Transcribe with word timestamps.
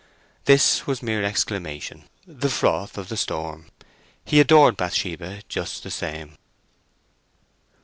'"This 0.51 0.87
was 0.87 1.03
mere 1.03 1.23
exclamation—the 1.23 2.49
froth 2.49 2.97
of 2.97 3.09
the 3.09 3.17
storm. 3.17 3.67
He 4.25 4.39
adored 4.39 4.75
Bathsheba 4.75 5.43
just 5.47 5.83
the 5.83 5.91
same. 5.91 6.39